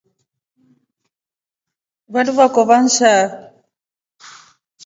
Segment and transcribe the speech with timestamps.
[2.13, 3.23] Vandu vevokova nshaa.